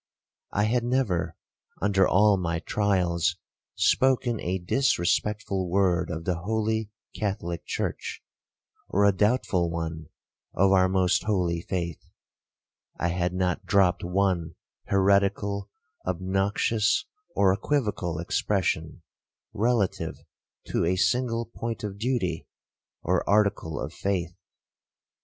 [0.51, 1.35] I had never,
[1.79, 3.35] under all my trials,
[3.75, 8.23] spoken a disrespectful word of the holy Catholic church,
[8.89, 10.07] or a doubtful one
[10.55, 14.55] of our most holy faith,—I had not dropped one
[14.87, 15.69] heretical,
[16.03, 17.05] obnoxious,
[17.35, 19.03] or equivocal expression,
[19.53, 20.17] relative
[20.69, 22.47] to a single point of duty,
[23.03, 24.33] or article of faith.